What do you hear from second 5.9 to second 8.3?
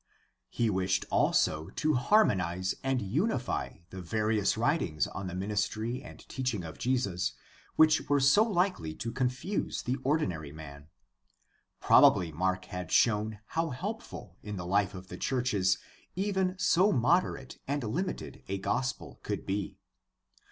and teaching of Jesus which were